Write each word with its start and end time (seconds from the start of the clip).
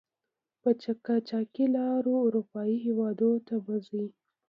په 0.61 0.69
قاچاقي 1.05 1.65
لارو 1.75 2.11
آروپایي 2.27 2.77
هېودونو 2.85 3.39
ته 3.47 3.55
مه 3.65 3.77
ځئ! 3.87 4.05